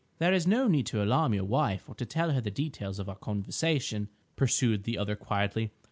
"There 0.17 0.33
is 0.33 0.47
no 0.47 0.67
need 0.67 0.87
to 0.87 1.03
alarm 1.03 1.35
your 1.35 1.43
wife 1.43 1.87
or 1.87 1.93
to 1.93 2.07
tell 2.07 2.31
her 2.31 2.41
the 2.41 2.49
details 2.49 2.97
of 2.97 3.07
our 3.07 3.15
conversation," 3.15 4.09
pursued 4.35 4.83
the 4.83 4.97
other 4.97 5.15
quietly. 5.15 5.73